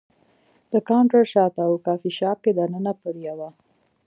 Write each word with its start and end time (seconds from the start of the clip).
د 0.71 0.73
کاونټر 0.89 1.23
شاته 1.33 1.63
و، 1.69 1.83
کافي 1.87 2.11
شاپ 2.17 2.37
کې 2.43 2.51
دننه 2.57 2.93
پر 3.01 3.15
یوه. 3.27 3.49